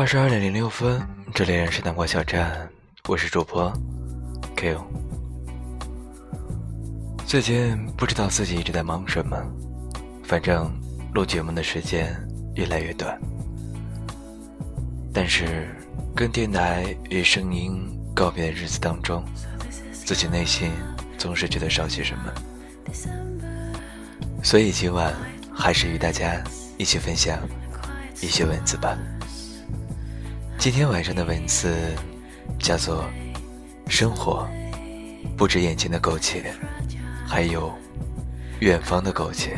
[0.00, 2.66] 二十二点零六分，这里是南瓜小站，
[3.06, 3.70] 我是主播
[4.56, 4.82] Ko。
[7.26, 9.36] 最近不知道自己一直在忙什么，
[10.24, 10.72] 反正
[11.12, 12.16] 录节目的时间
[12.54, 13.20] 越来越短。
[15.12, 15.68] 但是
[16.16, 19.22] 跟电台与声音告别的日子当中，
[19.92, 20.70] 自己内心
[21.18, 22.32] 总是觉得少些什么，
[24.42, 25.14] 所以今晚
[25.54, 26.42] 还是与大家
[26.78, 27.38] 一起分享
[28.22, 28.96] 一些文字吧。
[30.60, 31.74] 今天晚上的文字
[32.58, 33.02] 叫做
[33.88, 34.46] “生活”，
[35.34, 36.52] 不止眼前的苟且，
[37.26, 37.72] 还有
[38.58, 39.56] 远方的苟且。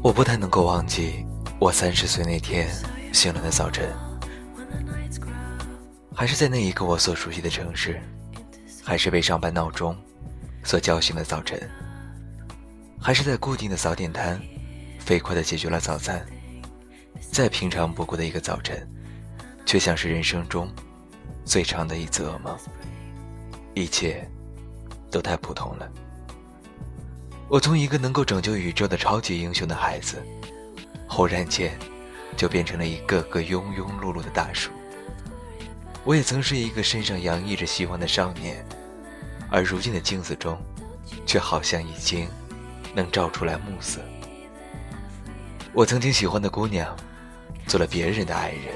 [0.00, 1.26] 我不太能够忘记
[1.58, 2.68] 我三十岁那天
[3.12, 3.92] 醒来的早晨，
[6.14, 8.00] 还是在那一个我所熟悉的城市，
[8.84, 9.92] 还是被上班闹钟。
[10.68, 11.58] 所叫醒的早晨，
[13.00, 14.38] 还是在固定的早点摊，
[14.98, 16.22] 飞快地解决了早餐。
[17.32, 18.86] 再平常不过的一个早晨，
[19.64, 20.70] 却像是人生中
[21.42, 22.54] 最长的一次噩梦。
[23.72, 24.28] 一切
[25.10, 25.90] 都太普通了。
[27.48, 30.22] 我从一个能够拯救宇宙的超级英雄的孩子，
[31.08, 31.78] 忽然间
[32.36, 34.70] 就变成了一个个庸庸碌碌的大叔。
[36.04, 38.62] 我也曾是一个身上洋溢着希望的少年。
[39.50, 40.58] 而如今的镜子中，
[41.24, 42.28] 却好像已经
[42.94, 44.00] 能照出来暮色。
[45.72, 46.94] 我曾经喜欢的姑娘，
[47.66, 48.74] 做了别人的爱人；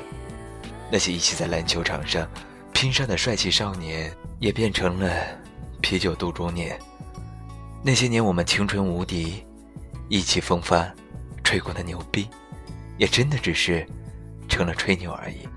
[0.90, 2.28] 那些一起在篮球场上
[2.72, 5.10] 拼杀的帅气少年，也变成了
[5.80, 6.78] 啤酒肚中年。
[7.82, 9.44] 那些年我们青春无敌、
[10.08, 10.90] 意气风发、
[11.42, 12.28] 吹过的牛逼，
[12.96, 13.86] 也真的只是
[14.48, 15.48] 成了吹牛而已。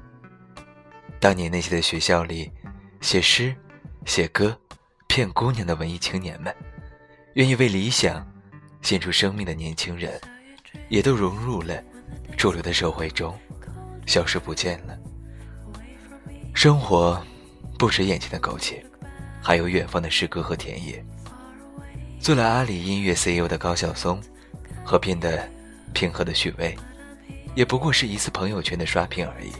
[1.20, 2.52] 当年那些在学校里
[3.02, 3.56] 写诗、
[4.06, 4.58] 写歌。
[5.16, 6.54] 骗姑娘的文艺青年们，
[7.36, 8.30] 愿意为理想
[8.82, 10.20] 献出生命的年轻人，
[10.90, 11.82] 也都融入了
[12.38, 13.34] 主流的社会中，
[14.06, 14.94] 消失不见了。
[16.54, 17.26] 生活
[17.80, 18.86] 不止眼前的苟且，
[19.42, 21.02] 还有远方的诗歌和田野。
[22.20, 24.22] 做了阿里音乐 CEO 的高晓松，
[24.84, 25.50] 和变得
[25.94, 26.78] 平和的许巍，
[27.56, 29.54] 也不过是一次朋友圈的刷屏而已。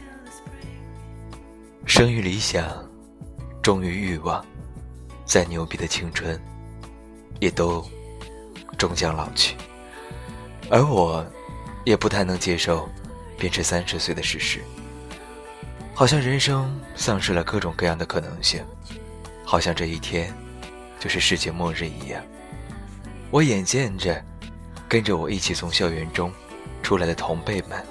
[1.86, 2.86] 生于理想，
[3.62, 4.44] 忠于欲望。
[5.26, 6.40] 再牛逼的青春，
[7.40, 7.84] 也都
[8.78, 9.56] 终将老去。
[10.70, 11.26] 而我，
[11.84, 12.88] 也不太能接受
[13.36, 14.62] 变成三十岁的事实。
[15.94, 18.64] 好像人生丧失了各种各样的可能性，
[19.44, 20.32] 好像这一天
[21.00, 22.22] 就是世界末日一样。
[23.30, 24.22] 我眼见着
[24.88, 26.32] 跟着我一起从校园中
[26.82, 27.84] 出来的同辈们，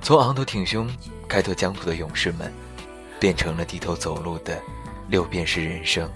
[0.00, 0.88] 从昂头挺胸
[1.26, 2.52] 开拓疆土的勇士们，
[3.18, 4.60] 变成了低头走路的
[5.08, 6.08] 六便士人生。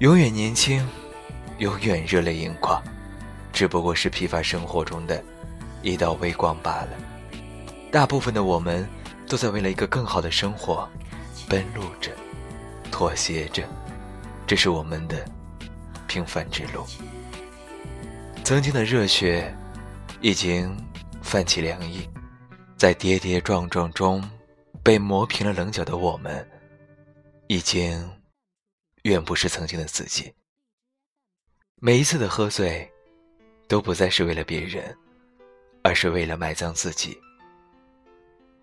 [0.00, 0.86] 永远年轻，
[1.56, 2.82] 永远热泪盈眶，
[3.50, 5.24] 只不过是疲乏生活中的
[5.80, 6.88] 一道微光罢了。
[7.90, 8.86] 大部分的我们，
[9.26, 10.86] 都在为了一个更好的生活
[11.48, 12.10] 奔路着，
[12.90, 13.62] 妥协着，
[14.46, 15.24] 这是我们的
[16.06, 16.84] 平凡之路。
[18.44, 19.50] 曾经的热血
[20.20, 20.76] 已经
[21.22, 22.06] 泛起凉意，
[22.76, 24.22] 在跌跌撞撞中
[24.82, 26.46] 被磨平了棱角的我们，
[27.46, 28.06] 已经。
[29.06, 30.34] 远不是曾经的自己。
[31.76, 32.90] 每一次的喝醉，
[33.68, 34.96] 都不再是为了别人，
[35.84, 37.16] 而是为了埋葬自己。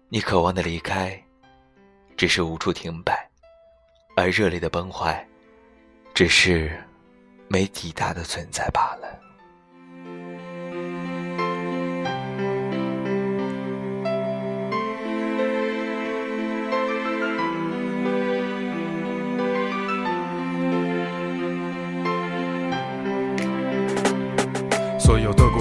[0.09, 1.17] 你渴望的离开，
[2.17, 3.13] 只是无处停摆；
[4.17, 5.25] 而热烈的崩坏，
[6.13, 6.77] 只是
[7.47, 9.22] 没抵达的存在罢了。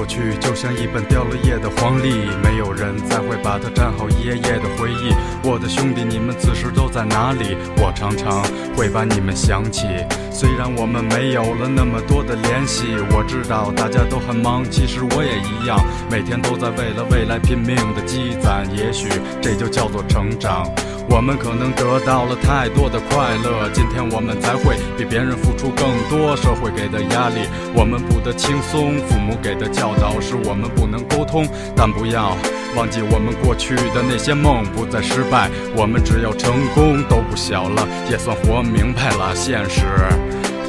[0.02, 5.14] 过去就像一本掉了页的黄历，没有人再会把它粘好一页页的回忆。
[5.44, 7.56] 我的兄弟，你们此时都在哪里？
[7.76, 8.42] 我常常
[8.74, 9.86] 会把你们想起。
[10.32, 15.78] 虽然我们没有了那么多的联系，我知道大家都很忙，其实我也一样，
[16.10, 18.66] 每天都在为了未来拼命的积攒。
[18.74, 19.06] 也许
[19.40, 20.66] 这就叫做成长。
[21.14, 26.34] 我们可能得到了太多的快乐，今天我们才会比别人付出更多。
[26.34, 31.46] 社会给的压力，我们不得轻松；父母给的教导，是我们不能沟通。
[31.76, 32.34] 但不要
[32.74, 35.50] 忘记我们过去的那些梦，不再失败。
[35.76, 39.36] 我们只要成功，都不小了，也算活明白了。
[39.36, 39.84] 现实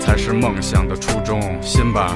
[0.02, 2.14] 才是梦想的初衷，信吧。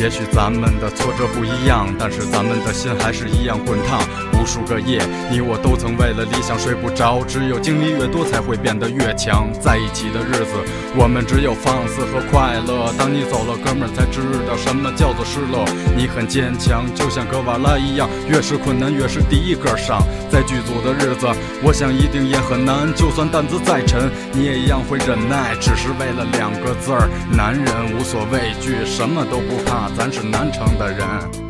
[0.00, 4.00] 也许咱们的挫折不一样，但是咱们的心还是一样滚烫。
[4.38, 7.22] 无数个夜，你我都曾为了理想睡不着。
[7.26, 9.50] 只有经历越多，才会变得越强。
[9.60, 10.54] 在一起的日子，
[10.94, 12.92] 我们只有放肆和快乐。
[12.96, 15.66] 当你走了，哥们儿才知道什么叫做失落。
[15.96, 20.00] 你很坚强，就像格瓦拉一样，越是困难越是第一个上。
[20.30, 21.26] 在剧组的日子，
[21.62, 22.92] 我想一定也很难。
[22.94, 27.66] 就算担子再沉，你也一样会忍耐，只是为了两个字儿：男人
[27.98, 29.90] 无所畏惧，什么都不怕。
[29.96, 31.47] 咱是南城的人。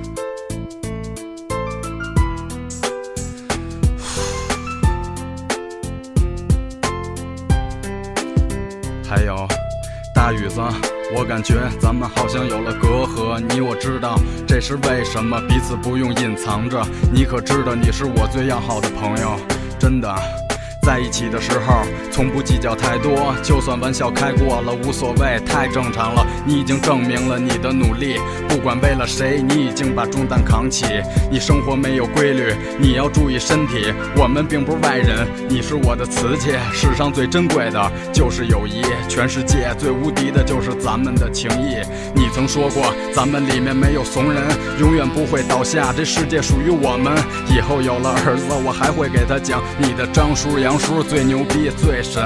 [11.14, 13.40] 我感觉咱们好像有了隔阂。
[13.40, 16.82] 你我知道这是为什么，彼此不用隐藏着。
[17.12, 19.36] 你可知道你是我最要好的朋友，
[19.78, 20.47] 真的。
[20.88, 26.26] 在一起的时候，从不计较太多，就算玩笑开过了无所谓，太正常了。
[26.46, 28.16] 你已经证明了你的努力，
[28.48, 30.86] 不管为了谁，你已经把重担扛起。
[31.30, 33.92] 你生活没有规律，你要注意身体。
[34.16, 38.80] 我们并不是外人，你是我的瓷器，世上最珍贵的就是友谊，
[39.10, 41.76] 全世界最无敌的就是咱们的情谊。
[42.14, 44.42] 你曾说过，咱们里面没有怂人，
[44.80, 47.12] 永远不会倒下，这世界属于我们。
[47.54, 50.77] 以后有了儿子，我还会给他讲你的张叔杨。
[50.78, 52.22] 叔最牛逼最神，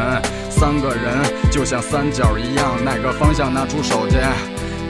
[0.51, 1.19] 三个人
[1.51, 4.17] 就像三角一样，哪个方向拿出手去，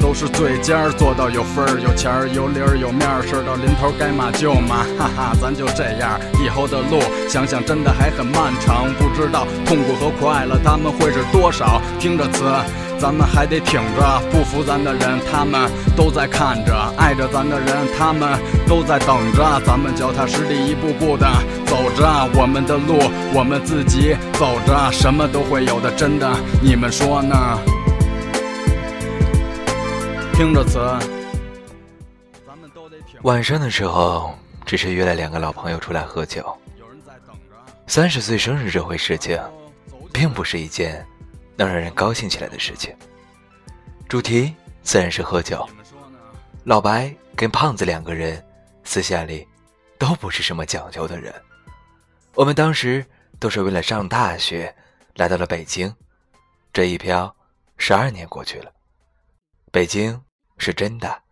[0.03, 0.91] 都是最尖儿。
[0.93, 6.21] 做到有分儿有钱儿有理儿有面儿，事到临头该骂就骂，哈哈，咱就这样。
[6.45, 11.81] 以后的路想想真的还很漫长，不知道痛苦和快乐他们会是多少。
[12.01, 12.45] 听着词。
[12.99, 17.67] 咱们还得挺着，不服咱的人，他们都在看着；爱着咱的人，
[17.99, 18.39] 他们
[18.69, 19.61] 都在等着。
[19.67, 21.27] 咱们脚踏实地，一步步的
[21.67, 22.07] 走着
[22.41, 23.01] 我们的路，
[23.35, 26.31] 我们自己走着，什么都会有的，真的，
[26.63, 27.37] 你们说呢？
[30.43, 30.81] 听着词，
[33.23, 34.37] 晚上的时候，
[34.67, 36.59] 只是约了两个老朋友出来喝酒。
[37.87, 39.41] 三十岁生日这回事情，
[40.13, 41.07] 并不是一件。
[41.55, 42.93] 能让人高兴起来的事情，
[44.09, 44.53] 主题
[44.83, 45.65] 自然是喝酒。
[46.65, 48.45] 老白跟胖子两个人
[48.83, 49.47] 私下里
[49.97, 51.33] 都不是什么讲究的人。
[52.35, 53.07] 我们当时
[53.39, 54.75] 都是为了上大学
[55.15, 55.95] 来到了北京，
[56.73, 57.33] 这一飘
[57.77, 58.73] 十二年过去了。
[59.71, 60.21] 北京
[60.65, 61.23] 是真的，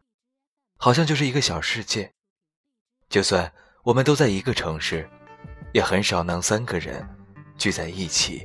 [0.77, 2.11] 好像就是一个小世界。
[3.09, 3.53] 就算
[3.85, 5.09] 我们都在一个城市，
[5.73, 7.09] 也很少能三个人
[7.57, 8.45] 聚在一起，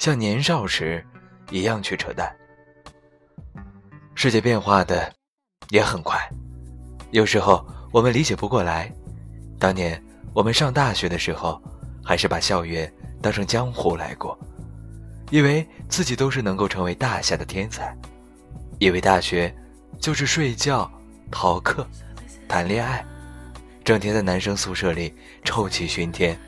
[0.00, 1.06] 像年少时。
[1.50, 2.34] 一样去扯淡。
[4.14, 5.14] 世界变化的
[5.68, 6.18] 也很快，
[7.10, 8.90] 有时候我们理解不过来。
[9.60, 10.02] 当年
[10.32, 11.62] 我们上大学的时候，
[12.02, 14.36] 还是把校园当成江湖来过，
[15.30, 17.94] 以为自己都是能够成为大侠的天才，
[18.80, 19.54] 以为大学
[20.00, 20.90] 就是睡觉、
[21.30, 21.86] 逃课、
[22.48, 23.04] 谈恋爱，
[23.82, 25.14] 整天在男生宿舍里
[25.44, 26.38] 臭气熏天。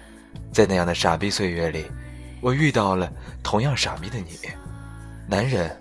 [0.52, 1.86] 在那样的傻逼岁月里，
[2.40, 3.10] 我遇到了
[3.42, 4.38] 同样傻逼的你。
[5.26, 5.74] 男人，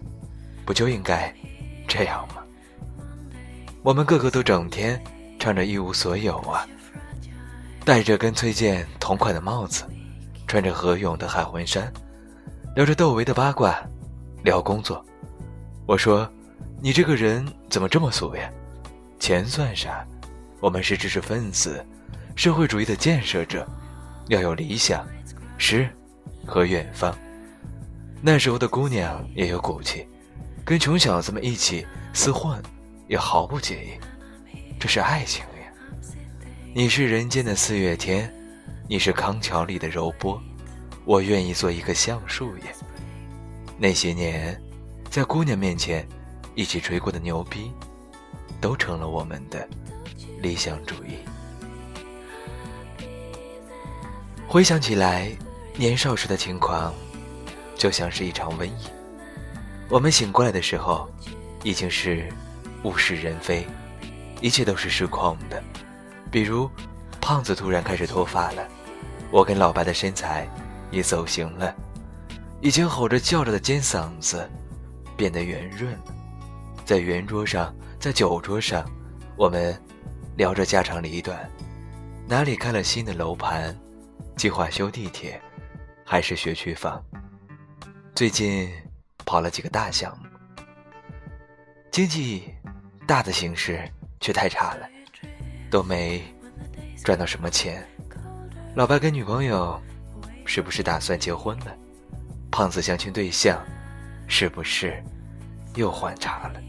[0.65, 1.33] 不就应该
[1.87, 2.35] 这样吗？
[3.83, 5.01] 我们个个都整天
[5.37, 6.65] 唱着一无所有啊，
[7.83, 9.83] 戴着跟崔健同款的帽子，
[10.47, 11.91] 穿着何勇的海魂衫，
[12.75, 13.77] 聊着窦唯的八卦，
[14.43, 15.05] 聊工作。
[15.85, 16.29] 我说
[16.81, 18.49] ：“你这个人怎么这么俗呀？
[19.19, 20.05] 钱算啥？
[20.59, 21.83] 我们是知识分子，
[22.35, 23.67] 社会主义的建设者，
[24.27, 25.07] 要有理想、
[25.57, 25.89] 诗
[26.45, 27.15] 和远方。”
[28.21, 30.07] 那时候的姑娘也有骨气，
[30.63, 32.61] 跟穷小子们一起厮混，
[33.07, 33.91] 也毫不介意。
[34.79, 36.09] 这是爱情呀！
[36.73, 38.31] 你是人间的四月天，
[38.87, 40.41] 你是康桥里的柔波，
[41.05, 42.63] 我愿意做一个橡树叶。
[43.77, 44.59] 那些年，
[45.09, 46.07] 在姑娘面前
[46.55, 47.71] 一起吹过的牛逼，
[48.59, 49.67] 都成了我们的
[50.41, 51.17] 理想主义。
[54.47, 55.29] 回想起来，
[55.75, 56.93] 年少时的轻狂。
[57.77, 58.87] 就像是一场瘟疫。
[59.89, 61.09] 我们醒过来的时候，
[61.61, 62.31] 已经是
[62.83, 63.67] 物是人非，
[64.39, 65.61] 一切都是失控的。
[66.31, 66.69] 比如，
[67.19, 68.65] 胖子突然开始脱发了，
[69.29, 70.47] 我跟老白的身材
[70.89, 71.75] 也走形了，
[72.61, 74.49] 以前吼着叫着的尖嗓子
[75.17, 76.15] 变得圆润了。
[76.85, 78.87] 在圆桌上，在酒桌上，
[79.35, 79.75] 我们
[80.37, 81.49] 聊着家长里短，
[82.27, 83.75] 哪里开了新的楼盘，
[84.37, 85.41] 计划修地铁，
[86.05, 87.03] 还是学区房。
[88.13, 88.69] 最近
[89.25, 90.27] 跑了几个大项目，
[91.89, 92.53] 经济
[93.07, 93.83] 大的形势
[94.19, 94.87] 却太差了，
[95.71, 96.21] 都没
[97.03, 97.83] 赚到什么钱。
[98.75, 99.81] 老白跟女朋友
[100.45, 101.75] 是不是打算结婚了？
[102.51, 103.59] 胖子相亲对象
[104.27, 105.03] 是不是
[105.73, 106.61] 又换茬了？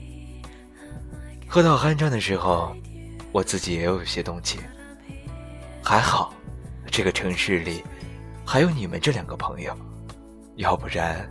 [1.49, 2.75] 喝到酣畅的时候，
[3.33, 4.61] 我自己也有些动情。
[5.83, 6.35] 还好，
[6.91, 7.83] 这个城市里
[8.45, 9.75] 还有你们这两个朋友，
[10.57, 11.31] 要不然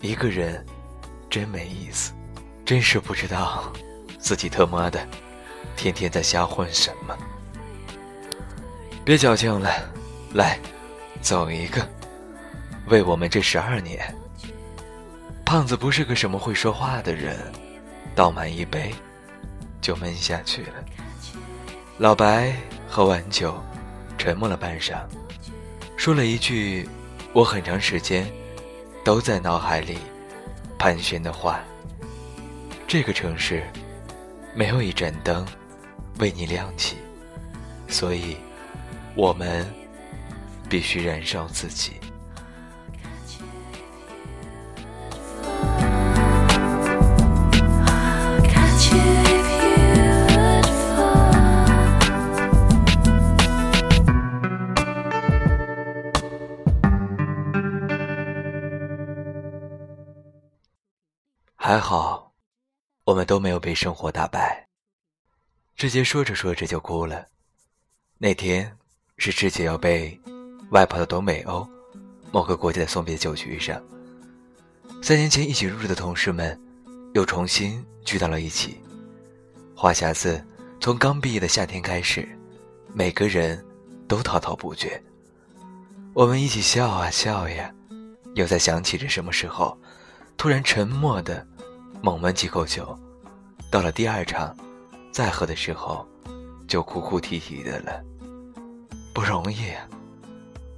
[0.00, 0.64] 一个人
[1.30, 2.12] 真没意思。
[2.64, 3.70] 真是不知道
[4.18, 5.06] 自己特么的
[5.76, 7.14] 天天在瞎混什么。
[9.04, 9.70] 别矫情了，
[10.32, 10.58] 来，
[11.20, 11.86] 走一个，
[12.86, 14.14] 为我们这十二年。
[15.44, 17.36] 胖子不是个什么会说话的人，
[18.14, 18.94] 倒满一杯
[19.84, 20.72] 就闷下去了。
[21.98, 22.56] 老白
[22.88, 23.54] 喝完酒，
[24.16, 25.02] 沉默了半晌，
[25.94, 26.88] 说了一句
[27.34, 28.26] 我很长时间
[29.04, 29.98] 都在脑海里
[30.78, 31.60] 盘旋的话：
[32.88, 33.62] 这个城市
[34.54, 35.46] 没有一盏灯
[36.20, 36.96] 为你亮起，
[37.86, 38.38] 所以。
[39.16, 39.64] 我们
[40.68, 42.00] 必须燃烧自己。
[61.66, 62.30] 还好，
[63.04, 64.68] 我们都没有被生活打败。
[65.74, 67.24] 志杰说着说着就哭了。
[68.18, 68.70] 那天。
[69.16, 70.20] 是志杰要被
[70.72, 71.66] 外跑到东北欧
[72.32, 73.82] 某个国家的送别酒局上。
[75.02, 76.60] 三年前一起入职的同事们
[77.14, 78.78] 又重新聚到了一起。
[79.74, 80.44] 话匣子
[80.80, 82.28] 从刚毕业的夏天开始，
[82.92, 83.64] 每个人
[84.06, 85.02] 都滔滔不绝。
[86.12, 87.72] 我们一起笑啊笑呀，
[88.34, 89.78] 又在想起着什么时候，
[90.36, 91.46] 突然沉默的
[92.04, 92.94] 猛闷几口酒。
[93.70, 94.54] 到了第二场
[95.10, 96.06] 再喝的时候，
[96.68, 98.04] 就哭哭啼啼的了。
[99.14, 99.72] 不容易，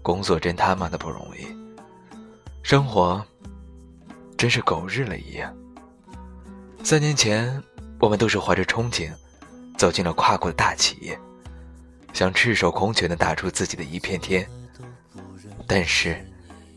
[0.03, 1.45] 工作真他妈的不容易，
[2.63, 3.21] 生活
[4.39, 5.53] 真是狗日了一样。
[6.85, 7.61] 三年前，
[7.99, 9.11] 我们都是怀着憧憬
[9.77, 11.19] 走进了跨国的大企业，
[12.13, 14.49] 想赤手空拳的打出自己的一片天。
[15.67, 16.25] 但是，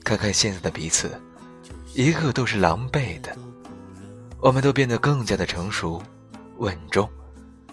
[0.04, 1.22] 看看现在的彼此，
[1.94, 3.38] 一个都是狼狈的。
[4.42, 6.02] 我们都变得更加的成熟、
[6.58, 7.10] 稳重，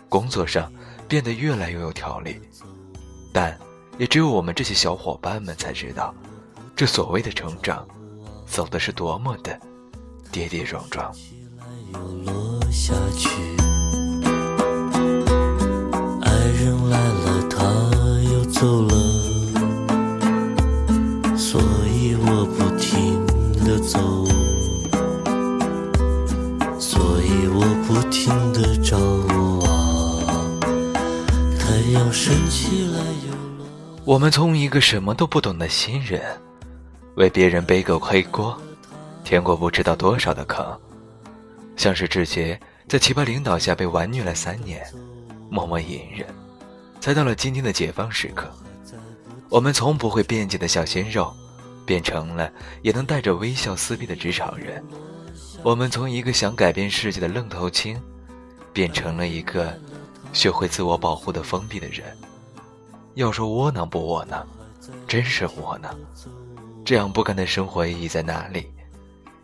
[0.08, 0.72] 工作上
[1.08, 2.40] 变得越来越有条理，
[3.32, 3.56] 但。
[3.98, 6.14] 也只有我们这些小伙伴们才知道，
[6.76, 7.88] 这所谓的成长，
[8.46, 9.58] 走的是多么的
[10.30, 11.10] 跌跌撞撞。
[16.20, 16.30] 爱
[16.60, 17.64] 人来了，他
[18.30, 19.05] 又走了，
[34.06, 36.22] 我们从一个什么都不懂的新人，
[37.16, 38.56] 为别人背个黑锅，
[39.24, 40.64] 填过不知道多少的坑，
[41.76, 44.86] 像是志杰在奇葩领导下被玩虐了三年，
[45.50, 46.24] 默默隐忍，
[47.00, 48.48] 才到了今天的解放时刻。
[49.48, 51.34] 我们从不会辩解的小鲜肉，
[51.84, 52.48] 变成了
[52.82, 54.80] 也能带着微笑撕逼的职场人。
[55.64, 58.00] 我们从一个想改变世界的愣头青，
[58.72, 59.76] 变成了一个
[60.32, 62.16] 学会自我保护的封闭的人。
[63.16, 64.46] 要说窝囊不窝囊，
[65.08, 65.90] 真是窝囊。
[66.84, 68.70] 这样不甘的生活意义在哪里？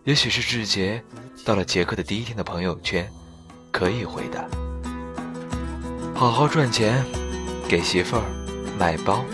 [0.05, 1.03] 也许是志杰
[1.43, 3.11] 到了杰克的第一天的朋友圈，
[3.71, 4.45] 可以回答：
[6.15, 7.03] 好好赚钱，
[7.67, 8.23] 给媳妇儿
[8.79, 9.25] 买包。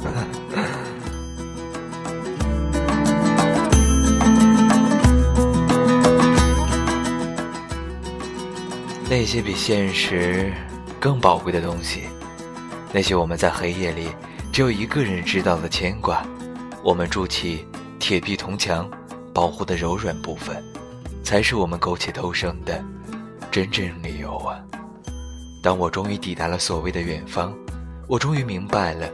[9.10, 10.50] 那些比现实
[10.98, 12.04] 更宝贵的东西。
[12.94, 14.08] 那些我们在黑夜里
[14.52, 16.22] 只有一个人知道的牵挂，
[16.84, 17.66] 我们筑起
[17.98, 18.86] 铁壁铜墙
[19.32, 20.62] 保护的柔软部分，
[21.24, 22.84] 才是我们苟且偷生的
[23.50, 24.60] 真正理由啊！
[25.62, 27.54] 当我终于抵达了所谓的远方，
[28.06, 29.08] 我终于明白了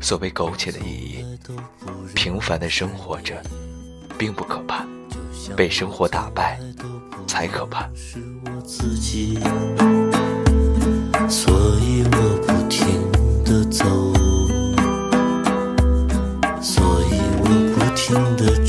[0.00, 1.24] 所谓苟且的意义。
[2.14, 3.42] 平凡的生活着，
[4.16, 4.86] 并不可怕，
[5.56, 6.60] 被生活打败
[7.26, 7.88] 才可怕。
[11.28, 13.13] 所以我不停。
[13.44, 13.84] 的走，
[16.60, 18.63] 所以我不停的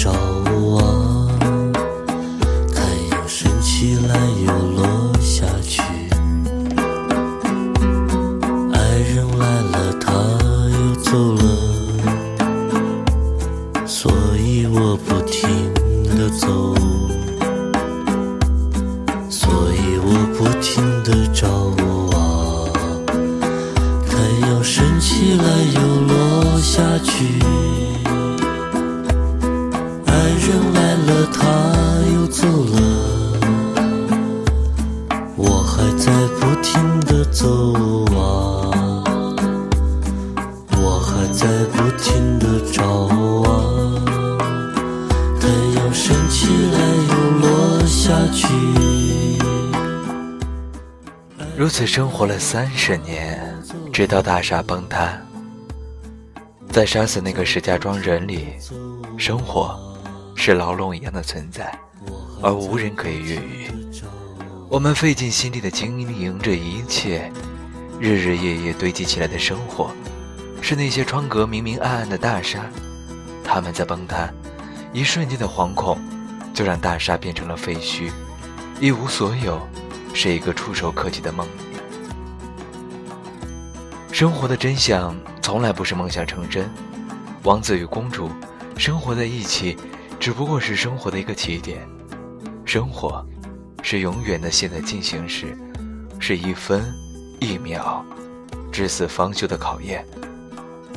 [51.77, 53.53] 此生活了三十年，
[53.91, 55.19] 直到大厦崩塌。
[56.71, 58.53] 在杀死那个石家庄人里，
[59.17, 59.77] 生活
[60.37, 61.77] 是牢笼一样的存在，
[62.41, 63.67] 而无人可以越狱。
[64.69, 67.29] 我们费尽心力的经营着一切，
[67.99, 69.91] 日日夜夜堆积起来的生活，
[70.61, 72.61] 是那些窗格明明暗暗的大厦，
[73.43, 74.29] 他们在崩塌，
[74.93, 75.99] 一瞬间的惶恐，
[76.53, 78.09] 就让大厦变成了废墟，
[78.79, 79.61] 一无所有，
[80.13, 81.45] 是一个触手可及的梦。
[84.15, 86.71] 生活的真相从来不是梦想成真，
[87.43, 88.31] 王子与公主
[88.77, 89.75] 生活在一起，
[90.21, 91.85] 只不过是生活的一个起点。
[92.63, 93.27] 生活，
[93.83, 95.53] 是永远的现在进行时，
[96.17, 96.81] 是一分
[97.41, 98.05] 一秒，
[98.71, 100.05] 至死方休的考验。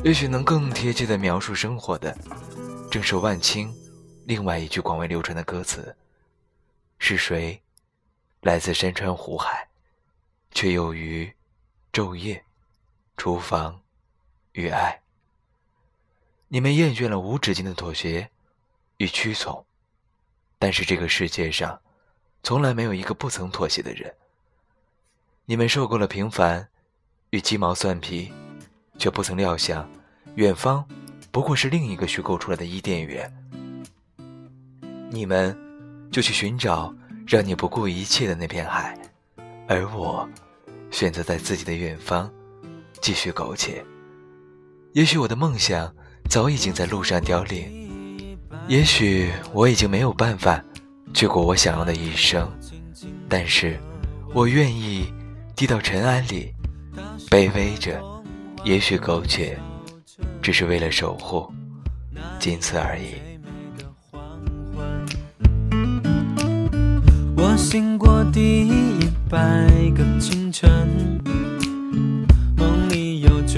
[0.01, 2.17] 也许能更贴切的描述生活的，
[2.89, 3.69] 正是万青
[4.27, 5.93] 另外一句广为流传的歌词
[6.99, 7.61] ：“是谁，
[8.43, 9.67] 来自山川湖海，
[10.53, 11.29] 却又于
[11.91, 12.41] 昼夜。”
[13.19, 13.81] 厨房
[14.53, 15.01] 与爱，
[16.47, 18.29] 你们厌倦了无止境的妥协
[18.95, 19.65] 与屈从，
[20.57, 21.81] 但是这个世界上
[22.43, 24.15] 从来没有一个不曾妥协的人。
[25.43, 26.65] 你们受够了平凡
[27.31, 28.31] 与鸡毛蒜皮，
[28.97, 29.85] 却不曾料想，
[30.35, 30.87] 远方
[31.29, 33.29] 不过是另一个虚构出来的伊甸园。
[35.09, 35.53] 你们
[36.09, 36.95] 就去寻找
[37.27, 38.97] 让你不顾一切的那片海，
[39.67, 40.25] 而我
[40.89, 42.33] 选择在自己的远方。
[43.01, 43.83] 继续苟且。
[44.93, 45.93] 也许我的梦想
[46.29, 48.37] 早已经在路上凋零，
[48.67, 50.63] 也许我已经没有办法
[51.13, 52.49] 去过我想要的一生，
[53.27, 53.79] 但是，
[54.33, 55.13] 我愿意
[55.55, 56.53] 低到尘埃里，
[57.29, 58.01] 卑微着，
[58.63, 59.57] 也许苟且，
[60.41, 61.51] 只是为了守护，
[62.39, 63.13] 仅此而已。
[67.37, 69.39] 我醒过第一百
[69.95, 71.48] 个清晨。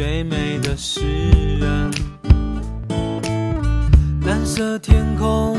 [0.02, 1.92] 最美的诗人。
[4.26, 5.56] 蓝色天空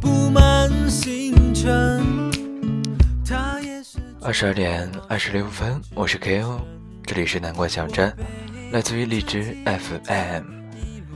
[0.00, 2.04] 布满星辰。
[4.20, 6.58] 二十二点二十六分，我是 Ko，
[7.04, 8.12] 这里是南瓜小站，
[8.72, 10.42] 来自于荔枝 FM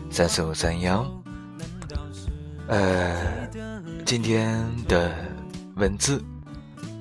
[0.09, 1.05] 三四五三幺。
[2.69, 3.21] 呃，
[4.05, 5.13] 今天的
[5.75, 6.23] 文字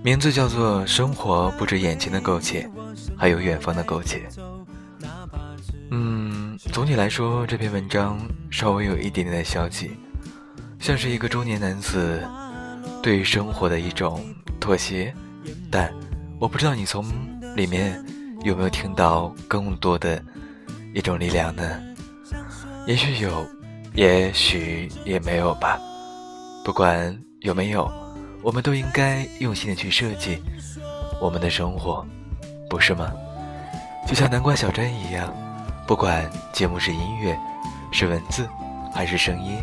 [0.04, 2.68] 名字叫做“生活不止眼前的苟且，
[3.16, 4.28] 还有远方的苟且”。
[6.72, 8.18] 总体来说，这篇文章
[8.50, 9.92] 稍微有一点点的消极，
[10.80, 12.24] 像是一个中年男子
[13.02, 14.24] 对于生活的一种
[14.60, 15.14] 妥协。
[15.70, 15.92] 但
[16.40, 17.06] 我不知道你从
[17.56, 18.02] 里面
[18.44, 20.24] 有没有听到更多的
[20.94, 21.82] 一种力量呢？
[22.86, 23.46] 也许有，
[23.94, 25.78] 也许也没有吧。
[26.64, 27.92] 不管有没有，
[28.42, 30.42] 我们都应该用心的去设计
[31.20, 32.06] 我们的生活，
[32.70, 33.12] 不是吗？
[34.08, 35.34] 就像南瓜小镇一样。
[35.90, 37.36] 不管节目是音乐，
[37.92, 38.48] 是文字，
[38.94, 39.60] 还是声音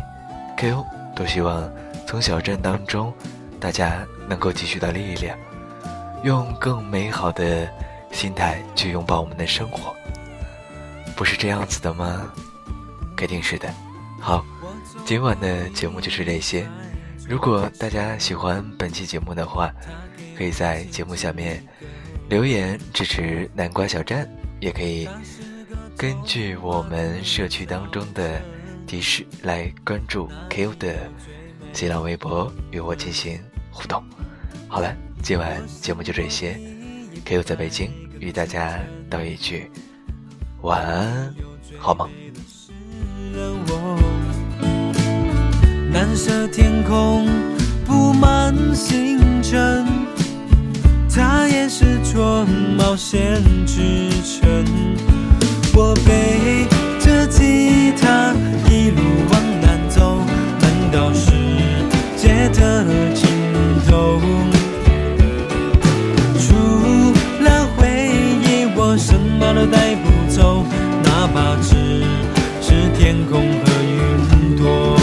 [0.57, 0.85] ，Ko
[1.15, 1.71] 都希望
[2.05, 3.13] 从小镇当中，
[3.61, 5.37] 大家能够汲取到力量，
[6.23, 7.65] 用更美好的
[8.11, 9.95] 心态去拥抱我们的生活，
[11.15, 12.29] 不是这样子的吗？
[13.15, 13.73] 肯定是的。
[14.19, 14.43] 好，
[15.05, 16.67] 今晚的节目就是这些。
[17.25, 19.71] 如果大家喜欢本期节目的话，
[20.37, 21.65] 可以在节目下面
[22.27, 25.07] 留言支持南瓜小站，也可以。
[25.97, 28.39] 根据我们社区当中的
[28.85, 30.95] 提示来关注 Q 的
[31.73, 33.39] 新浪微博，与我进行
[33.71, 34.03] 互动。
[34.67, 36.55] 好了，今晚节目就这些
[37.25, 38.79] ，Q 在北京与大家
[39.09, 39.71] 道一句
[40.61, 41.33] 晚安，
[41.79, 42.07] 好梦。
[45.91, 47.27] 蓝色天空
[47.87, 49.83] 布满星辰，
[51.09, 52.45] 它也是座
[52.77, 55.16] 冒险之城。
[55.79, 56.65] 我背
[56.99, 58.33] 着吉他
[58.67, 60.17] 一路往南走，
[60.59, 61.29] 难道世
[62.15, 63.29] 界的尽
[63.87, 64.19] 头？
[66.39, 66.55] 除
[67.43, 68.09] 了回
[68.41, 70.65] 忆，我什么都带不走，
[71.03, 71.75] 哪怕只
[72.59, 74.96] 是天空和云朵。